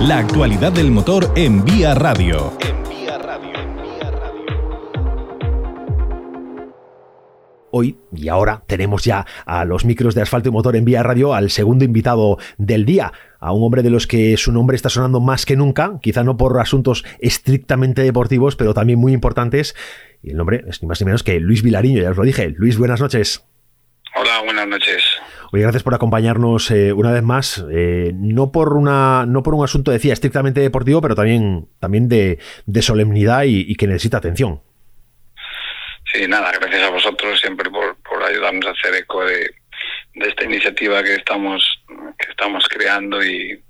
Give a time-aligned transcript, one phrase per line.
[0.00, 2.56] La actualidad del motor en Vía Radio.
[7.70, 11.34] Hoy y ahora tenemos ya a los micros de asfalto y motor en Vía Radio
[11.34, 15.20] al segundo invitado del día, a un hombre de los que su nombre está sonando
[15.20, 19.76] más que nunca, quizá no por asuntos estrictamente deportivos, pero también muy importantes.
[20.22, 22.48] Y el nombre es ni más ni menos que Luis Vilariño, ya os lo dije.
[22.56, 23.44] Luis, buenas noches.
[24.16, 25.04] Hola, buenas noches.
[25.52, 29.64] Oye, gracias por acompañarnos eh, una vez más, eh, no por una, no por un
[29.64, 32.38] asunto, decía, estrictamente deportivo, pero también, también de,
[32.80, 34.62] solemnidad y, que necesita atención.
[36.12, 39.50] Sí, nada, gracias a vosotros siempre por, por ayudarnos a hacer eco de,
[40.14, 41.82] de esta iniciativa que estamos,
[42.18, 43.60] que estamos creando y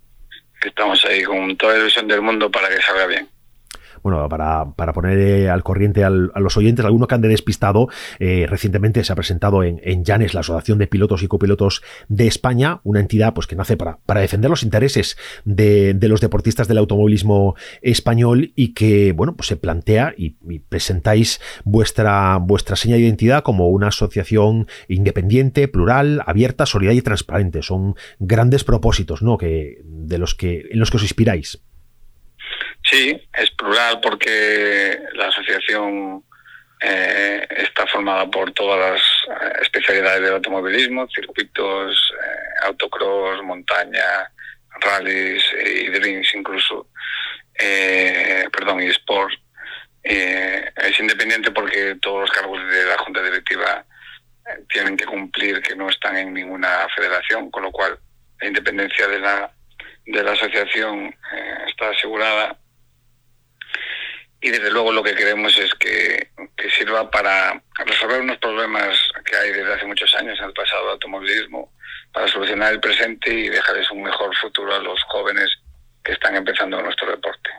[0.61, 3.29] que estamos ahí con toda la ilusión del mundo para que salga bien
[4.03, 7.89] bueno, para, para poner eh, al corriente a los oyentes, algunos que han de despistado,
[8.19, 12.81] eh, recientemente se ha presentado en, en la Asociación de Pilotos y Copilotos de España,
[12.85, 16.79] una entidad pues que nace para, para defender los intereses de, de los deportistas del
[16.79, 20.31] automovilismo español y que, bueno, pues se plantea y,
[20.69, 27.63] presentáis vuestra, vuestra seña de identidad como una asociación independiente, plural, abierta, solidaria y transparente.
[27.63, 29.39] Son grandes propósitos, ¿no?
[29.39, 31.63] Que, de los que, en los que os inspiráis.
[32.91, 36.25] Sí, es plural porque la asociación
[36.81, 39.01] eh, está formada por todas las
[39.43, 44.33] eh, especialidades del automovilismo, circuitos, eh, autocross, montaña,
[44.81, 46.89] rallies y drinks incluso,
[48.51, 49.35] perdón, y sport.
[50.03, 53.85] es independiente porque todos los cargos de la Junta Directiva
[54.69, 57.99] tienen que cumplir que no están en ninguna federación, con lo cual
[58.41, 59.53] la independencia de la,
[60.07, 61.15] de la asociación
[61.69, 62.57] está asegurada
[64.41, 66.29] y desde luego lo que queremos es que,
[66.79, 71.73] sirva para resolver unos problemas que hay desde hace muchos años en el pasado automovilismo,
[72.13, 75.51] para solucionar el presente y dejarles un mejor futuro a los jóvenes
[76.05, 77.51] que están empezando nuestro deporte.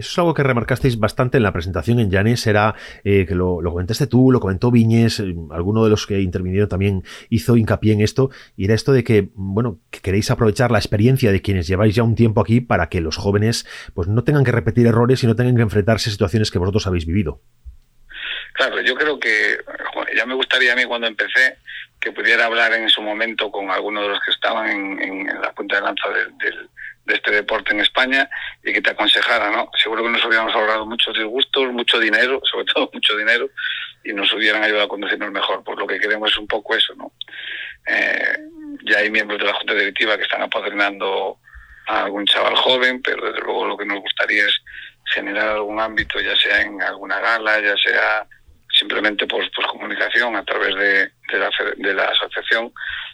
[0.00, 3.60] Eso es algo que remarcasteis bastante en la presentación en Llanes, era eh, que lo,
[3.62, 8.00] comentaste tú, lo comentó Viñes, eh, alguno de los que intervinieron también hizo hincapié en
[8.00, 11.94] esto, y era esto de que, bueno, que queréis aprovechar la experiencia de quienes lleváis
[11.94, 15.26] ya un tiempo aquí para que los jóvenes pues no tengan que repetir errores y
[15.26, 17.42] no tengan que enfrentarse a situaciones que vosotros habéis vivido.
[18.54, 19.58] Claro, yo creo que
[20.16, 21.58] ya me gustaría a mí cuando empecé
[22.00, 25.76] que pudiera hablar en su momento con algunos de los que estaban en, la punta
[25.76, 26.70] de lanza del
[27.10, 28.28] de este deporte en España
[28.62, 29.70] y que te aconsejara, ¿no?
[29.82, 33.50] Seguro que nos hubiéramos ahorrado muchos disgustos, mucho dinero, sobre todo mucho dinero,
[34.04, 35.62] y nos hubieran ayudado a conducirnos mejor.
[35.64, 37.12] Pues lo que queremos es un poco eso, ¿no?
[37.86, 38.38] Eh,
[38.84, 41.38] ya hay miembros de la Junta Directiva que están apadrinando
[41.88, 44.60] a algún chaval joven, pero desde luego lo que nos gustaría es
[45.12, 48.26] generar algún ámbito, ya sea en alguna gala, ya sea
[48.78, 52.72] simplemente pues comunicación a través de la asociación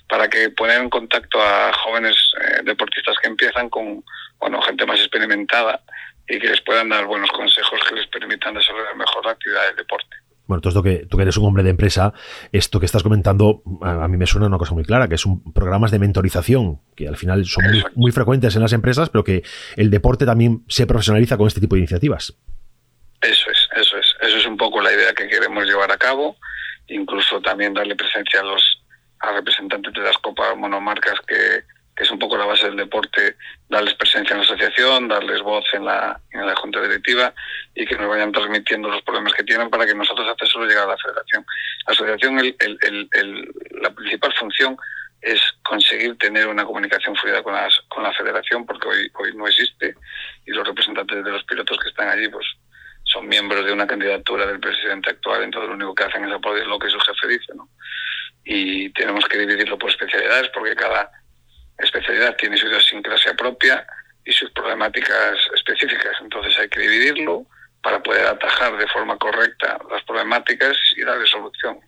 [0.08, 4.04] para que poner en contacto a jóvenes eh, deportistas que empiezan con
[4.38, 5.80] bueno gente más experimentada
[6.28, 9.76] y que les puedan dar buenos consejos que les permitan desarrollar mejor la actividad del
[9.76, 10.16] deporte.
[10.46, 12.12] Bueno, todo esto que tú que eres un hombre de empresa,
[12.52, 15.52] esto que estás comentando a, mí me suena una cosa muy clara, que es un
[15.52, 19.42] programas de mentorización que al final son muy, muy, frecuentes en las empresas, pero que
[19.76, 22.36] el deporte también se profesionaliza con este tipo de iniciativas.
[23.20, 26.36] Eso es, eso es, eso es un poco la idea que queremos llevar a cabo,
[26.86, 28.75] incluso también darle presencia a los
[29.26, 31.64] a representantes de las copas monomarcas que,
[31.96, 33.36] es un poco la base del deporte,
[33.70, 37.32] darles presencia en la asociación, darles voz en la, en la junta directiva
[37.74, 40.90] y que nos vayan transmitiendo los problemas que tienen para que nosotros hacemos llegar a
[40.90, 41.44] la federación.
[41.86, 43.50] La asociación, el, el, el,
[43.80, 44.76] la principal función
[45.22, 49.46] es conseguir tener una comunicación fluida con, las, con la federación, porque hoy, hoy no
[49.46, 49.94] existe,
[50.44, 52.46] y los representantes de los pilotos que están allí, pues
[53.04, 56.66] son miembros de una candidatura del presidente actual, entonces lo único que hacen es apoyar
[56.66, 57.68] lo que su jefe dice, ¿no?
[58.48, 61.10] Y tenemos que dividirlo por especialidades porque cada
[61.78, 63.84] especialidad tiene su idiosincrasia propia
[64.24, 66.12] y sus problemáticas específicas.
[66.22, 67.44] Entonces hay que dividirlo
[67.82, 71.80] para poder atajar de forma correcta las problemáticas y darle solución.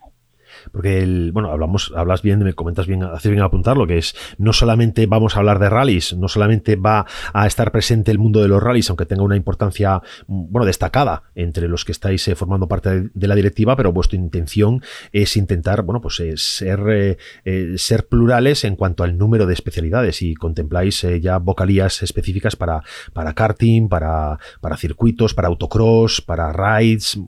[0.73, 4.53] Porque, el, bueno, hablamos, hablas bien, me comentas bien, hace bien apuntarlo, que es no
[4.53, 8.49] solamente vamos a hablar de rallies, no solamente va a estar presente el mundo de
[8.49, 13.11] los rallies, aunque tenga una importancia, bueno, destacada entre los que estáis eh, formando parte
[13.13, 14.83] de, la directiva, pero vuestra intención
[15.13, 20.23] es intentar, bueno, pues eh, ser, eh, ser plurales en cuanto al número de especialidades.
[20.23, 22.83] Y contempláis ya vocalías específicas para,
[23.13, 27.19] para karting, para, para circuitos, para autocross, para rides,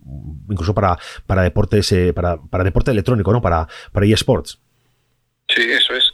[0.49, 3.43] incluso para, para deportes, para, para deporte electrónico ¿no?
[3.43, 4.59] Para, para eSports.
[5.49, 6.12] Sí, eso es.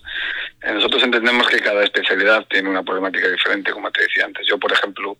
[0.62, 4.46] Eh, nosotros entendemos que cada especialidad tiene una problemática diferente, como te decía antes.
[4.46, 5.18] Yo, por ejemplo,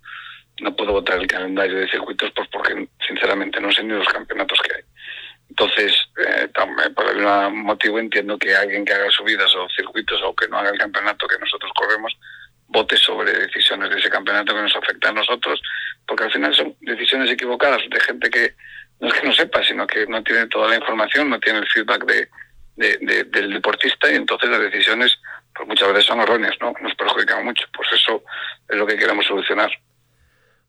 [0.61, 4.59] no puedo votar el calendario de circuitos pues porque, sinceramente, no sé ni los campeonatos
[4.63, 4.83] que hay.
[5.51, 5.95] Entonces,
[6.27, 6.49] eh,
[6.95, 10.71] por algún motivo entiendo que alguien que haga subidas o circuitos o que no haga
[10.71, 12.17] el campeonato que nosotros corremos
[12.69, 15.61] vote sobre decisiones de ese campeonato que nos afecta a nosotros,
[16.07, 18.55] porque al final son decisiones equivocadas de gente que
[19.01, 21.69] no es que no sepa, sino que no tiene toda la información, no tiene el
[21.69, 22.29] feedback de,
[22.77, 25.19] del deportista y entonces las decisiones
[25.55, 26.73] pues muchas veces son erróneas, ¿no?
[26.83, 27.65] Nos perjudican mucho.
[27.75, 28.23] Pues eso
[28.69, 29.71] es lo que queremos solucionar.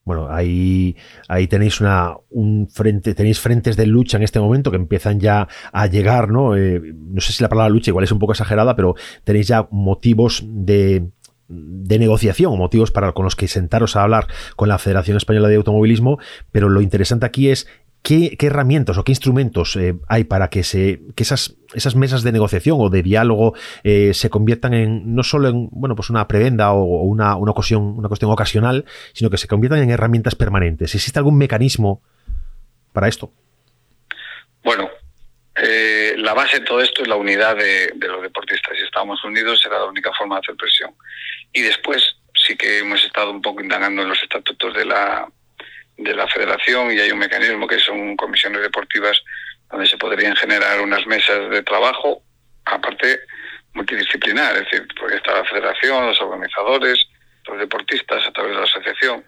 [0.06, 0.96] Bueno, ahí,
[1.28, 5.50] ahí tenéis una, un frente, tenéis frentes de lucha en este momento que empiezan ya
[5.74, 6.56] a llegar, ¿no?
[6.56, 8.96] Eh, no sé si la palabra lucha igual es un poco exagerada, pero
[9.26, 11.10] tenéis ya motivos de,
[11.50, 15.50] de negociación o motivos para con los que sentaros a hablar con la Federación Española
[15.50, 16.20] de Automovilismo,
[16.54, 17.68] pero lo interesante aquí es
[18.08, 22.32] ¿Qué, herramientas o qué instrumentos eh, hay para que, se, que esas, esas mesas de
[22.32, 26.72] negociación o de diálogo eh, se conviertan en no solo en bueno, pues una prebenda
[26.72, 30.96] o una, una, cuestión, una cuestión ocasional, sino que se conviertan en herramientas permanentes?
[30.96, 32.02] ¿Existe algún mecanismo
[32.94, 33.34] para esto?
[34.64, 34.90] Bueno,
[35.58, 38.72] eh, la base de todo esto es la unidad de, de, los deportistas.
[38.78, 40.96] Si estamos unidos será la única forma de hacer presión.
[41.52, 45.28] Y después sí que hemos estado un poco indagando en los estatutos de la,
[45.98, 49.22] de la federación y hay un mecanismo que son comisiones deportivas
[49.70, 52.22] donde se podrían generar unas mesas de trabajo,
[52.66, 53.20] aparte
[53.74, 57.08] multidisciplinar, es decir, porque está la federación, los organizadores,
[57.48, 59.24] los deportistas a través de la asociación,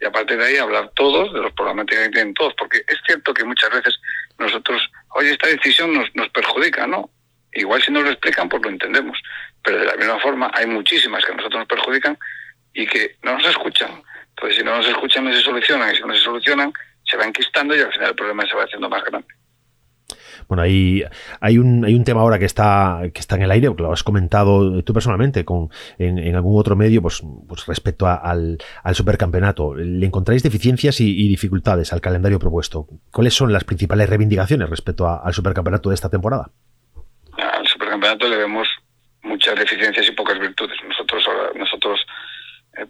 [0.00, 2.98] y a partir de ahí hablar todos de los problemas que tienen todos, porque es
[3.06, 3.98] cierto que muchas veces
[4.38, 7.10] nosotros, oye, esta decisión nos, nos perjudica, ¿no?
[7.52, 9.20] Igual si nos lo explican, pues lo entendemos,
[9.62, 12.18] pero de la misma forma hay muchísimas que a nosotros nos perjudican
[12.72, 14.02] y que no nos escuchan.
[14.36, 16.72] Entonces, si no nos escuchan, no se solucionan, y si no se solucionan,
[17.04, 19.28] se va enquistando y al final el problema se va haciendo más grande.
[20.48, 21.04] Bueno, hay,
[21.40, 23.92] hay, un, hay un tema ahora que está, que está en el aire, que lo
[23.92, 29.74] has comentado tú personalmente con, en, algún otro medio, pues, pues respecto al, al, supercampeonato.
[29.74, 32.86] ¿Le encontráis deficiencias y, dificultades al calendario propuesto?
[33.10, 36.50] ¿Cuáles son las principales reivindicaciones respecto al supercampeonato de esta temporada?
[37.38, 38.68] Al supercampeonato le vemos
[39.22, 40.76] muchas deficiencias y pocas virtudes.
[40.86, 41.24] Nosotros,
[41.56, 42.01] nosotros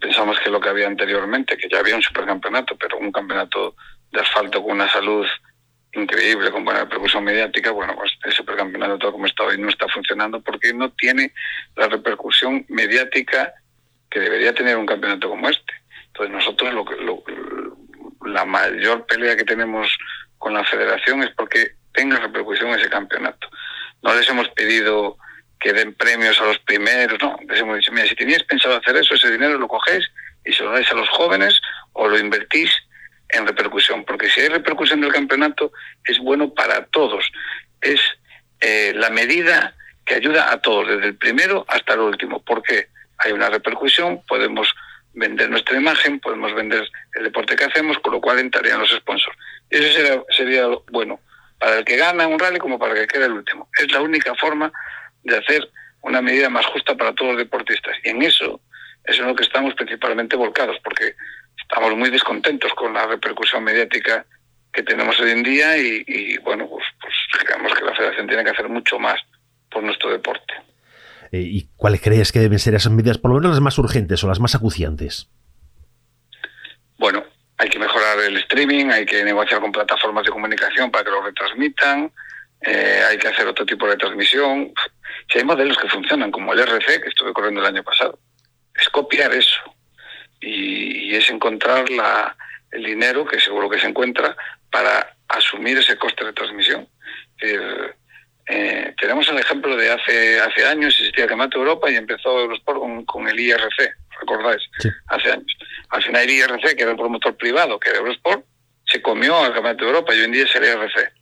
[0.00, 3.74] pensamos que lo que había anteriormente, que ya había un supercampeonato, pero un campeonato
[4.10, 5.26] de asfalto con una salud
[5.94, 9.88] increíble, con buena repercusión mediática, bueno, pues el supercampeonato todo como está hoy no está
[9.88, 11.32] funcionando porque no tiene
[11.76, 13.52] la repercusión mediática
[14.10, 15.72] que debería tener un campeonato como este.
[16.06, 17.22] Entonces nosotros lo, lo,
[18.26, 19.88] la mayor pelea que tenemos
[20.38, 23.48] con la federación es porque tenga repercusión ese campeonato.
[24.02, 25.18] No les hemos pedido
[25.62, 27.62] que den premios a los primeros, no, les
[27.92, 30.10] mira, si teníais pensado hacer eso, ese dinero lo cogéis
[30.44, 31.60] y se lo dais a los jóvenes
[31.92, 32.70] o lo invertís
[33.28, 35.72] en repercusión, porque si hay repercusión del campeonato
[36.04, 37.30] es bueno para todos,
[37.80, 38.00] es
[38.60, 39.74] eh, la medida
[40.04, 42.88] que ayuda a todos, desde el primero hasta el último, porque
[43.18, 44.74] hay una repercusión, podemos
[45.14, 49.36] vender nuestra imagen, podemos vender el deporte que hacemos, con lo cual entrarían los sponsors.
[49.70, 51.20] Eso sería, sería bueno
[51.58, 53.68] para el que gana un rally como para el que queda el último.
[53.78, 54.72] Es la única forma
[55.24, 55.68] de hacer
[56.02, 57.96] una medida más justa para todos los deportistas.
[58.04, 58.60] Y en eso,
[59.04, 61.14] es en lo que estamos principalmente volcados, porque
[61.60, 64.26] estamos muy descontentos con la repercusión mediática
[64.72, 68.50] que tenemos hoy en día y, bueno, pues, pues, creemos que la federación tiene que
[68.50, 69.20] hacer mucho más
[69.70, 70.54] por nuestro deporte.
[71.30, 74.22] Eh, ¿Y cuáles crees que deben ser esas medidas, por lo menos las más urgentes
[74.24, 75.28] o las más acuciantes?
[76.98, 77.24] Bueno,
[77.58, 81.22] hay que mejorar el streaming, hay que negociar con plataformas de comunicación para que lo
[81.22, 82.10] retransmitan,
[82.62, 84.72] eh, hay que hacer otro tipo de transmisión.
[85.32, 88.18] Si hay modelos que funcionan, como el RC, que estuve corriendo el año pasado,
[88.74, 89.62] es copiar eso
[90.40, 92.36] y, es encontrar la,
[92.70, 94.36] el dinero, que seguro que se encuentra,
[94.70, 96.86] para asumir ese coste de transmisión.
[97.40, 103.04] Eh, tenemos el ejemplo de hace hace años existía Campeonato Europa y empezó Eurosport con,
[103.06, 104.62] con el IRC, ¿recordáis?
[105.06, 105.56] Hace años.
[105.90, 108.44] Al final el IRC, que era el promotor privado, que era Eurosport,
[108.84, 111.12] se comió al Campeonato de Europa y hoy en día es el IRC,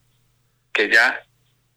[0.73, 1.23] que ya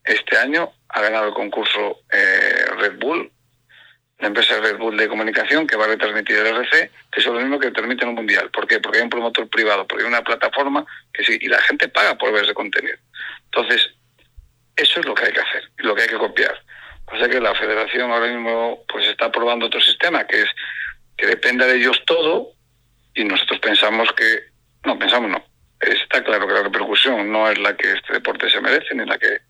[0.05, 3.31] este año ha ganado el concurso eh, Red Bull,
[4.19, 7.33] la empresa Red Bull de comunicación que va a retransmitir el RC, que es lo
[7.33, 8.50] mismo que transmite en un mundial.
[8.51, 8.79] ¿Por qué?
[8.79, 12.15] Porque hay un promotor privado, porque hay una plataforma que sí, y la gente paga
[12.15, 12.95] por ver ese contenido.
[13.45, 13.89] Entonces,
[14.75, 16.57] eso es lo que hay que hacer, lo que hay que copiar.
[17.12, 20.50] O sea que la federación ahora mismo pues está probando otro sistema que es
[21.17, 22.53] que dependa de ellos todo
[23.13, 24.45] y nosotros pensamos que,
[24.85, 25.43] no, pensamos no,
[25.79, 29.17] está claro que la repercusión no es la que este deporte se merece ni la
[29.17, 29.41] que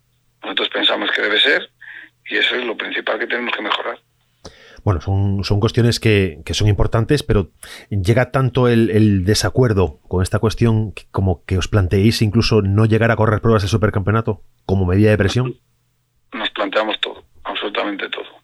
[0.44, 1.70] nosotros pensamos que debe ser
[2.26, 4.00] y eso es lo principal que tenemos que mejorar.
[4.84, 7.52] Bueno, son, son cuestiones que, que son importantes, pero
[7.90, 13.10] llega tanto el, el, desacuerdo con esta cuestión como que os planteéis incluso no llegar
[13.10, 15.56] a correr pruebas de supercampeonato como medida de presión.
[16.34, 18.43] Nos planteamos todo, absolutamente todo.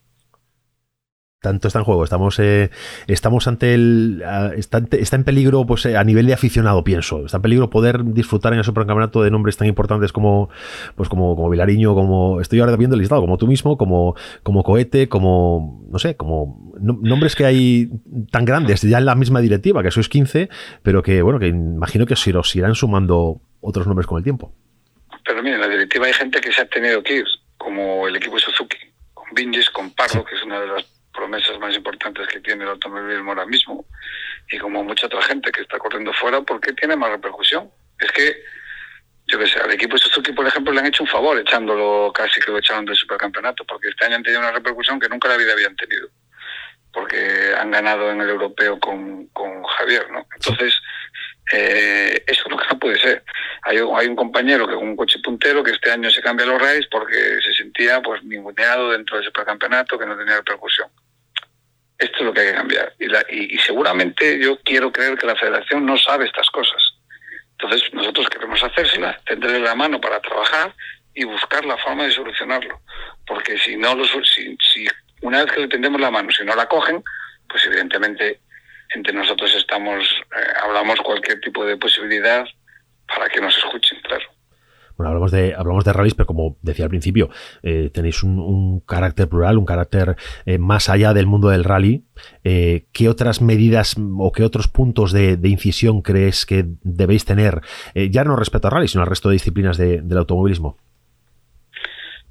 [1.42, 2.04] Tanto está en juego.
[2.04, 2.70] Estamos, eh,
[3.08, 4.24] estamos ante el.
[4.58, 7.26] Está, está, en peligro, pues eh, a nivel de aficionado, pienso.
[7.26, 10.50] Está en peligro poder disfrutar en el supercampeonato de nombres tan importantes como,
[10.96, 12.42] pues como, como Vilariño, como.
[12.42, 15.86] Estoy ahora viendo el listado, como tú mismo, como, como Cohete, como.
[15.90, 17.90] No sé, como nombres que hay
[18.32, 20.50] tan grandes, ya en la misma directiva, que sois 15,
[20.84, 24.54] pero que, bueno, que imagino que os irán sumando otros nombres con el tiempo.
[25.26, 27.26] Pero mira, en la directiva hay gente que se ha tenido que ir,
[27.58, 28.78] como el equipo Suzuki,
[29.14, 32.70] con Vinges, con Parro, que es una de las promesas más importantes que tiene el
[32.70, 33.86] automovilismo ahora mismo
[34.50, 37.70] y como mucha otra gente que está corriendo fuera porque tiene más repercusión.
[38.00, 38.42] Es que,
[39.28, 42.40] yo que sé, al equipo Suzuki, por ejemplo, le han hecho un favor echándolo casi
[42.40, 45.34] que lo echaron del supercampeonato porque este año han tenido una repercusión que nunca en
[45.34, 46.10] la vida habían tenido
[46.92, 50.26] porque han ganado en el europeo con, con Javier, ¿no?
[50.36, 50.74] Entonces,
[51.52, 53.24] eh, eso es no puede ser.
[53.64, 56.62] Hay, hay un compañero que con un coche puntero que este año se cambia los
[56.62, 60.90] raids porque se sentía pues ninguneado dentro del supercampeonato que no tenía repercusión.
[62.00, 62.94] Esto es lo que hay que cambiar.
[62.98, 66.82] Y, la, y, seguramente yo quiero creer que la federación no sabe estas cosas.
[67.52, 70.74] Entonces nosotros queremos hacérselas, tendrle la mano para trabajar
[71.14, 72.82] y buscar la forma de solucionarlo.
[73.28, 74.88] Porque si no lo, si, si
[75.22, 77.04] una vez que le tendemos la mano, si no la cogen,
[77.50, 78.40] pues evidentemente
[78.96, 82.46] entre nosotros estamos, eh, hablamos cualquier tipo de posibilidad
[83.08, 84.26] para que nos escuchen, claro.
[85.00, 87.30] Bueno, hablamos de, hablamos de rallies, pero como decía al principio,
[87.64, 92.04] eh, tenéis un, carácter plural, un carácter eh, más allá del mundo del rally.
[92.44, 97.62] Eh, ¿Qué otras medidas o qué otros puntos de, incisión crees que debéis tener,
[97.96, 100.78] ya no respecto a rally, sino al resto de disciplinas del automovilismo?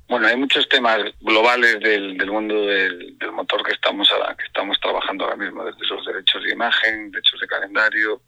[0.07, 5.37] Bueno, hay muchos temas globales del, mundo del, motor que estamos, que estamos trabajando ahora
[5.37, 8.21] mismo, desde los derechos de imagen, derechos de calendario,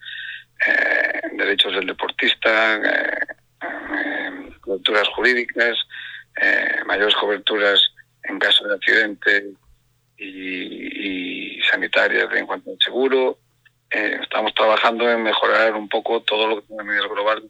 [1.36, 2.80] derechos del deportista,
[3.62, 5.76] eh, coberturas jurídicas,
[6.40, 7.80] eh, mayores coberturas
[8.24, 9.46] en caso de accidente
[10.18, 13.38] y, sanitarias en cuanto al seguro.
[13.90, 17.42] Eh, estamos trabajando en mejorar un poco todo lo que tiene a nivel global,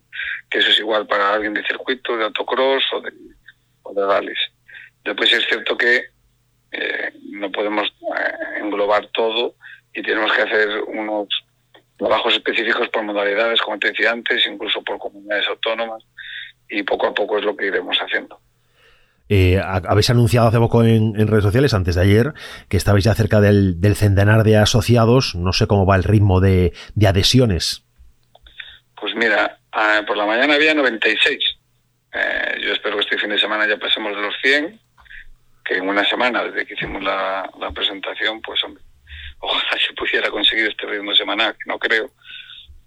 [0.50, 3.12] que eso es igual para alguien de circuito, de autocross o de,
[3.82, 4.38] o rallies.
[5.04, 6.04] Después es cierto que
[7.30, 7.88] no podemos
[8.58, 9.54] englobar todo
[9.94, 11.28] y tenemos que hacer unos
[12.40, 16.02] específicos por modalidades, como te decía antes, incluso por comunidades autónomas,
[16.68, 18.40] y poco a poco es lo que iremos haciendo.
[19.32, 22.32] Eh, habéis anunciado hace poco en, redes sociales, antes de ayer,
[22.68, 25.36] que estabais ya cerca del, centenar de asociados.
[25.36, 26.72] No sé cómo va el ritmo de,
[27.06, 27.84] adhesiones.
[29.00, 31.38] Pues mira, ah, por la mañana había 96.
[32.12, 34.80] Eh, yo espero que este fin de semana ya pasemos de los 100,
[35.64, 38.82] que en una semana, desde que hicimos la, la presentación, pues hombre,
[39.38, 42.10] ojalá se pudiera conseguir este ritmo semanal, que no creo,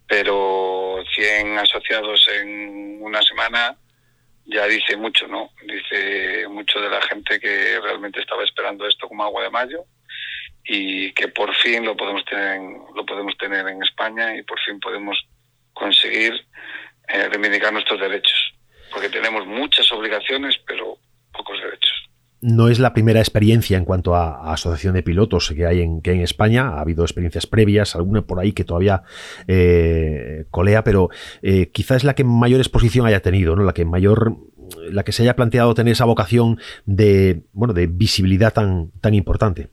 [0.07, 3.77] pero 100 asociados en una semana
[4.45, 5.51] ya dice mucho, ¿no?
[5.65, 9.86] Dice mucho de la gente que realmente estaba esperando esto como agua de mayo
[10.65, 14.60] y que por fin lo podemos tener en, lo podemos tener en España y por
[14.62, 15.17] fin podemos
[15.74, 16.33] conseguir
[17.07, 18.53] eh, reivindicar nuestros derechos,
[18.91, 20.98] porque tenemos muchas obligaciones pero
[21.31, 21.93] pocos derechos
[22.44, 26.12] no es la primera experiencia en cuanto a, asociación de pilotos que hay en, que
[26.12, 26.68] en España.
[26.68, 29.04] Ha habido experiencias previas, alguna por ahí que todavía
[29.48, 31.10] eh, colea, pero
[31.42, 33.64] eh, quizás es la que mayor exposición haya tenido, ¿no?
[33.64, 34.36] La que mayor,
[34.92, 39.70] la que se haya planteado tener esa vocación de, bueno, de visibilidad tan, tan importante.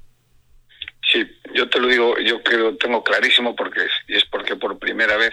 [1.11, 4.79] Sí, yo te lo digo, yo creo, tengo clarísimo porque es, y es porque por
[4.79, 5.33] primera vez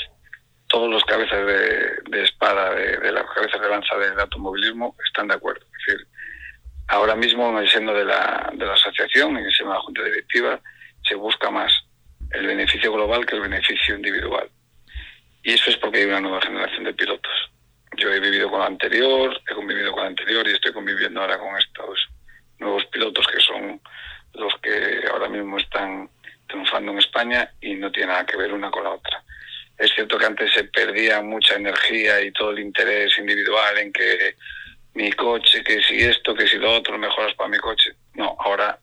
[0.69, 5.35] todos los cabezas de, espada, de, de las cabezas de lanza del automovilismo están de
[5.35, 5.66] acuerdo.
[7.17, 10.03] Mismo en el seno de la, de la asociación, en el seno de la Junta
[10.03, 10.61] Directiva,
[11.03, 11.73] se busca más
[12.31, 14.47] el beneficio global que el beneficio individual.
[15.41, 17.33] Y eso es porque hay una nueva generación de pilotos.
[17.97, 21.39] Yo he vivido con la anterior, he convivido con la anterior y estoy conviviendo ahora
[21.39, 22.07] con estos
[22.59, 23.81] nuevos pilotos que son
[24.33, 26.09] los que ahora mismo están
[26.47, 29.23] triunfando en España y no tiene nada que ver una con la otra.
[29.77, 34.35] Es cierto que antes se perdía mucha energía y todo el interés individual en que
[34.97, 37.93] mi coche, que si esto, que si lo otro, mejoras para mi coche.
[38.15, 38.79] No, ahora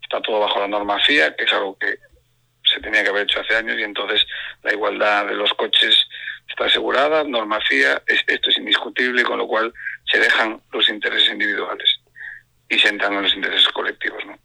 [0.00, 1.98] está todo bajo la norma FIA, que es algo que
[2.62, 4.24] se tenía que haber hecho hace años y entonces
[4.62, 6.06] la igualdad de los coches
[6.48, 11.98] está asegurada, norma FIA, esto es indiscutible, con lo cual se dejan los intereses individuales
[12.68, 14.38] y se entran en los intereses colectivos, ¿no?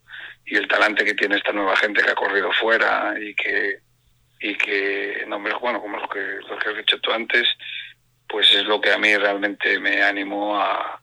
[0.46, 3.80] Y el talante que tiene esta nueva gente que ha corrido fuera y que
[4.44, 7.48] y que nombres bueno como lo que lo que has dicho tú antes,
[8.28, 11.02] pues es lo que a mí realmente me animó a,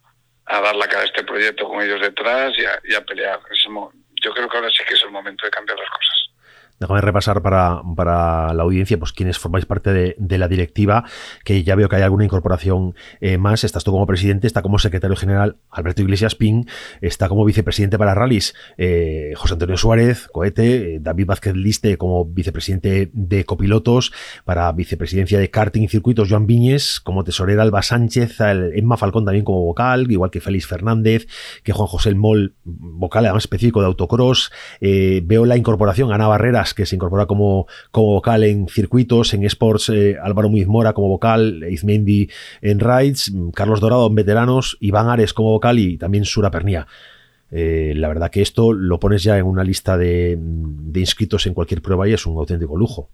[0.49, 3.41] a dar la cara a este proyecto con ellos detrás y a, pelear.
[4.23, 6.28] yo creo que ahora sí que es el momento de cambiar las cosas.
[6.81, 11.05] Déjame repasar para, para la audiencia, pues quienes formáis parte de, la directiva,
[11.45, 13.65] que ya veo que hay alguna incorporación eh, más.
[13.65, 16.69] Estás tú como presidente, está como secretario general Alberto Iglesias Pin,
[17.01, 22.25] está como vicepresidente para rallies eh, José Antonio Suárez, Cohete, eh, David Vázquez Liste como
[22.25, 24.13] vicepresidente de copilotos,
[24.45, 29.45] para vicepresidencia de karting y circuitos Joan Viñes, como tesorera Alba Sánchez, Emma Falcón también
[29.45, 31.27] como vocal, igual que Félix Fernández,
[31.65, 34.53] que Juan José El Mol, vocal además específico de autocross.
[34.81, 39.93] veo la incorporación Ana Barreras, que se incorpora como, como vocal en circuitos, en sports,
[40.23, 42.31] Álvaro Muiz Mora como vocal, Izmendi
[42.63, 46.87] en rides, Carlos Dorado en veteranos, Iván Ares como vocal y también Sura Pernía.
[47.51, 51.55] Eh, la verdad que esto lo pones ya en una lista de, de, inscritos en
[51.55, 53.09] cualquier prueba y es un auténtico lujo.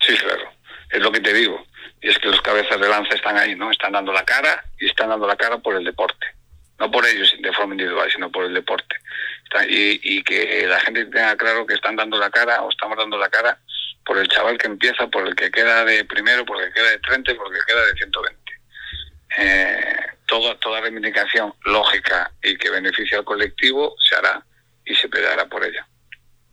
[0.00, 0.44] Sí, claro,
[0.90, 1.62] es lo que te digo.
[2.00, 3.70] Y es que los cabezas de lanza están ahí, ¿no?
[3.70, 6.26] Están dando la cara y están dando la cara por el deporte.
[6.78, 8.96] No por ellos de forma individual, sino por el deporte.
[9.68, 13.18] Y, y que la gente tenga claro que están dando la cara o estamos dando
[13.18, 13.58] la cara
[14.04, 16.90] por el chaval que empieza, por el que queda de primero, por el que queda
[16.90, 18.40] de 30 y por el que queda de 120.
[19.38, 24.44] Eh, toda, toda reivindicación lógica y que beneficie al colectivo se hará
[24.84, 25.86] y se peleará por ella.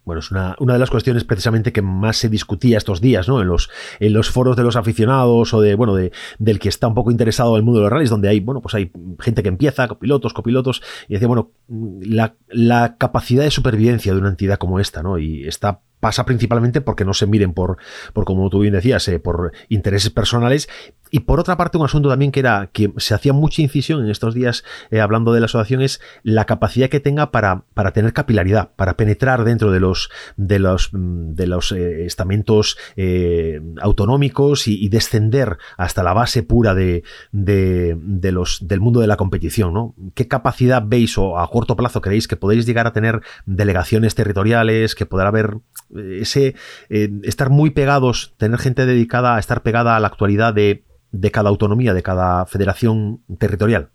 [0.08, 3.42] Bueno, es una, una, de las cuestiones precisamente que más se discutía estos días, ¿no?
[3.42, 6.88] En los, en los foros de los aficionados o de, bueno, de, del que está
[6.88, 9.44] un poco interesado en el mundo de los rallies, donde hay, bueno, pues hay gente
[9.44, 14.58] que empieza, copilotos, copilotos, y decía, bueno, la, la capacidad de supervivencia de una entidad
[14.58, 15.20] como esta, ¿no?
[15.20, 17.78] Y está pasa principalmente porque no se miren por,
[18.14, 20.70] por como tú bien decías, eh, por intereses personales
[21.12, 24.10] y por otra parte, un asunto también que era que se hacía mucha incisión en
[24.10, 28.14] estos días eh, hablando de la asociación es la capacidad que tenga para, para tener
[28.14, 34.68] capilaridad, para penetrar dentro de los de los mm, de los eh, estamentos eh, autonómicos
[34.68, 39.96] y, descender hasta la base pura de, de, los del mundo de la competición, ¿no?
[40.16, 44.96] ¿Qué capacidad veis o a corto plazo creéis que podéis llegar a tener delegaciones territoriales,
[44.96, 45.58] que podrá haber
[45.94, 46.56] ese
[46.90, 51.50] estar muy pegados, tener gente dedicada a estar pegada a la actualidad de de cada
[51.50, 53.90] autonomía, de cada federación territorial?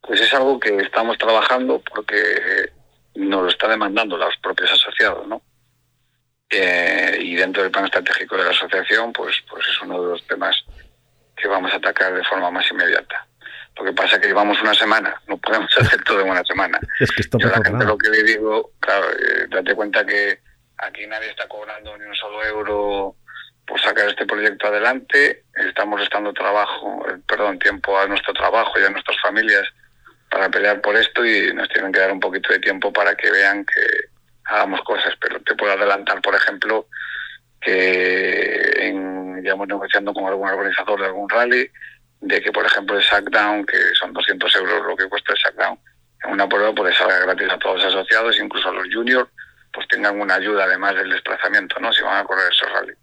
[0.00, 2.72] Pues es algo que estamos trabajando porque
[3.14, 5.42] nos lo está demandando los propios asociados, ¿no?
[6.50, 10.26] Eh, y dentro del plan estratégico de la asociación, pues, pues es uno de los
[10.26, 10.56] temas
[11.36, 13.26] que vamos a atacar de forma más inmediata.
[13.76, 16.78] Lo que pasa es que llevamos una semana, no podemos hacer todo en una semana.
[17.00, 20.04] Es que esto Yo a la gente lo que le digo, claro, eh, date cuenta
[20.04, 20.40] que
[20.78, 23.16] aquí nadie está cobrando ni un solo euro
[23.66, 25.44] por sacar este proyecto adelante.
[25.54, 29.64] Estamos estando trabajo, eh, perdón, tiempo a nuestro trabajo y a nuestras familias
[30.30, 33.30] para pelear por esto y nos tienen que dar un poquito de tiempo para que
[33.30, 34.08] vean que
[34.44, 35.14] hagamos cosas.
[35.20, 36.88] Pero te puedo adelantar, por ejemplo,
[37.60, 41.70] que en, negociando con algún organizador de algún rally,
[42.20, 45.78] de que, por ejemplo, el Sackdown, que son 200 euros lo que cuesta el Sackdown,
[46.24, 49.28] en una prueba puede salga gratis a todos los asociados, incluso a los juniors,
[49.72, 51.92] pues tengan una ayuda además del desplazamiento, ¿no?
[51.92, 52.96] Si van a correr esos rallies.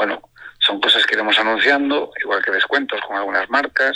[0.00, 0.22] Bueno,
[0.60, 3.94] son cosas que iremos anunciando, igual que descuentos con algunas marcas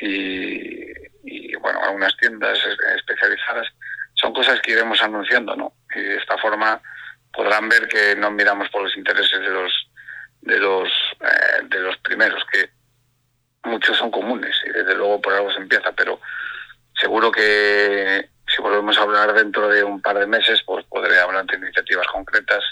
[0.00, 2.58] y, bueno, algunas tiendas
[2.96, 3.68] especializadas.
[4.14, 5.74] Son cosas que iremos anunciando, ¿no?
[5.94, 6.80] Y de esta forma
[7.34, 9.90] podrán ver que no miramos por los intereses de los
[10.40, 10.88] de los
[11.20, 12.70] eh, de los primeros, que
[13.64, 16.18] muchos son comunes y desde luego por algo se empieza, pero
[16.98, 21.44] seguro que si volvemos a hablar dentro de un par de meses, pues podré hablar
[21.44, 22.64] de iniciativas concretas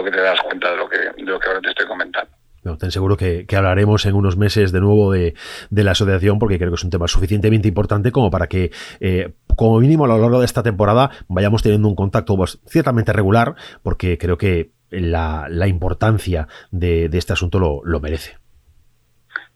[0.00, 2.30] seguro que te das cuenta de lo que, de lo que ahora te estoy comentando.
[2.78, 5.34] ten seguro que, hablaremos en unos meses de nuevo de,
[5.70, 9.80] la asociación porque creo que es un tema suficientemente importante como para que, eh, como
[9.80, 14.18] mínimo a lo largo de esta temporada, vayamos teniendo un contacto pues, ciertamente regular porque
[14.18, 18.38] creo que la, importancia de, este asunto lo, lo merece.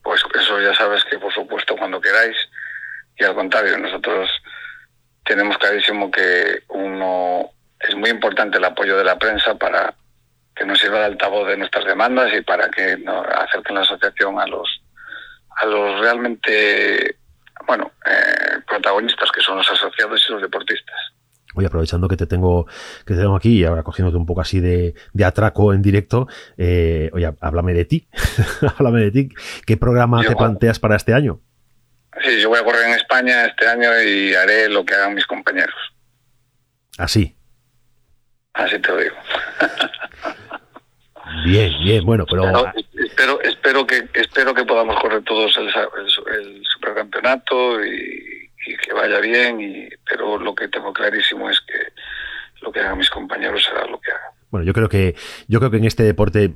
[0.03, 2.37] Pues eso ya sabes que por supuesto cuando queráis
[3.17, 4.29] y al contrario, nosotros
[5.25, 9.95] tenemos clarísimo que uno es muy importante el apoyo de la prensa para
[10.55, 14.39] que nos sirva de altavoz de nuestras demandas y para que nos acerquen la asociación
[14.39, 14.83] a los
[15.57, 17.17] a los realmente
[17.67, 20.97] bueno eh, protagonistas que son los asociados y los deportistas.
[21.57, 22.67] Oye, aprovechando que te tengo
[23.07, 27.11] que te tengo aquí y ahora cogiéndote un poco así de, atraco en directo, eh,
[27.13, 28.09] oye, háblame de ti,
[28.77, 29.29] háblame de ti.
[29.65, 31.41] ¿Qué programa te planteas para este año?
[32.23, 35.27] Sí, yo voy a correr en España este año y haré lo que hagan mis
[35.27, 35.75] compañeros.
[36.99, 37.37] Así.
[38.53, 39.17] Así te lo digo.
[41.45, 42.73] Bien, bien, bueno, pero...
[42.95, 48.49] espero, espero, que, espero que podamos correr todos el, el, supercampeonato y,
[48.83, 51.93] que vaya bien, y, pero lo que tengo clarísimo es que
[52.63, 54.31] lo que hagan mis compañeros será lo que hagan.
[54.51, 55.17] Bueno, yo creo que
[55.49, 56.53] yo creo que en este deporte,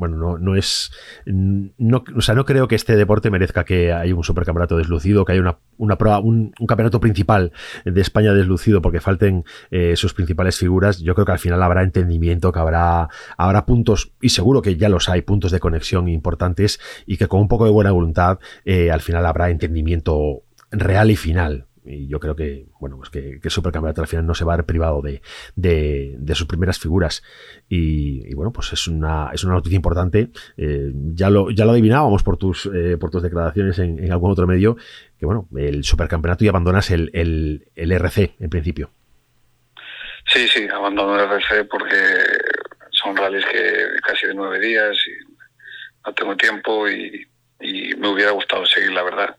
[0.00, 0.90] bueno, no, no es,
[1.26, 5.32] no, o sea, no creo que este deporte merezca que haya un supercampeonato deslucido, que
[5.32, 7.52] haya una, una prueba, un, campeonato principal
[7.84, 11.00] de España deslucido, porque falten eh, sus principales figuras.
[11.00, 14.88] Yo creo que al final habrá entendimiento, que habrá, habrá puntos y seguro que ya
[14.88, 18.90] los hay puntos de conexión importantes y que con un poco de buena voluntad eh,
[18.90, 23.50] al final habrá entendimiento real y final y yo creo que, bueno, pues que, el
[23.50, 25.22] supercampeonato al final no se va a ver privado de,
[25.56, 27.22] de, sus primeras figuras.
[27.68, 30.30] Y, bueno, pues es una, es una noticia importante.
[30.56, 34.46] Eh, ya, lo, ya lo adivinábamos por tus, eh, por tus declaraciones en, algún otro
[34.46, 34.76] medio,
[35.18, 38.90] que bueno, el supercampeonato y abandonas el, el, el RC en principio.
[40.26, 41.96] Sí, sí, abandono el RC porque
[42.90, 45.34] son rallies que casi de nueve días y
[46.06, 47.26] no tengo tiempo y
[47.98, 49.36] me hubiera gustado seguir, la verdad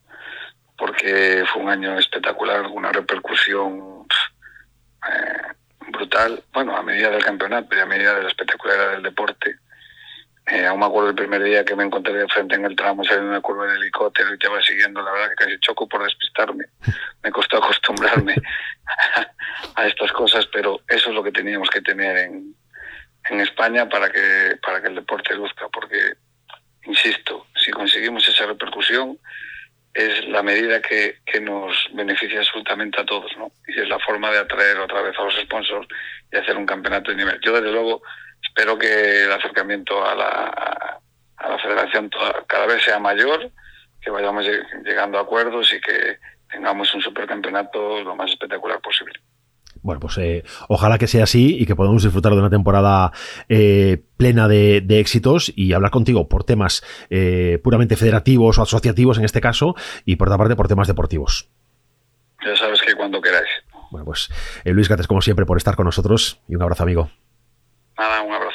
[0.81, 4.03] porque fue un año espectacular, una repercusión
[5.07, 5.53] eh,
[5.91, 9.59] brutal, bueno, a medida del campeonato y a medida de la espectacularidad del deporte.
[10.47, 13.03] Eh, aún me acuerdo el primer día que me encontré de frente en el tramo,
[13.03, 16.03] saliendo una curva de helicóptero y te va siguiendo, la verdad que casi choco por
[16.03, 16.65] despistarme.
[17.21, 18.33] Me costó acostumbrarme
[19.75, 22.55] a estas cosas, pero eso es lo que teníamos que tener en,
[23.29, 26.15] en España para que, para que el deporte luzca, porque,
[26.85, 29.19] insisto, si conseguimos esa repercusión,
[29.93, 33.51] es la medida que, que, nos beneficia absolutamente a todos, ¿no?
[33.67, 35.87] Y es la forma de atraer otra vez a los sponsors
[36.31, 37.39] y hacer un campeonato de nivel.
[37.41, 38.01] Yo, desde luego,
[38.41, 40.99] espero que el acercamiento a la,
[41.37, 42.09] a la federación
[42.47, 43.51] cada vez sea mayor,
[44.01, 44.45] que vayamos
[44.83, 46.17] llegando a acuerdos y que
[46.49, 49.19] tengamos un supercampeonato lo más espectacular posible.
[49.83, 53.11] Bueno, pues eh, ojalá que sea así y que podamos disfrutar de una temporada
[53.49, 59.25] eh, plena de, éxitos y hablar contigo por temas eh, puramente federativos o asociativos en
[59.25, 61.49] este caso y por otra parte por temas deportivos.
[62.45, 63.49] Ya sabes que cuando queráis.
[63.89, 64.29] Bueno, pues
[64.65, 67.09] Luis, gracias como siempre por estar con nosotros y un abrazo amigo.
[67.97, 68.50] Nada, un abrazo.